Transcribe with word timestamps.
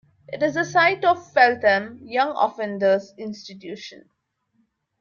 It 0.27 0.41
is 0.41 0.55
the 0.55 0.65
site 0.65 1.05
of 1.05 1.31
Feltham 1.31 1.99
Young 2.01 2.35
Offenders' 2.35 3.13
Institution. 3.19 4.09